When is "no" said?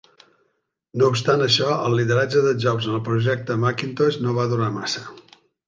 1.01-1.09, 4.25-4.37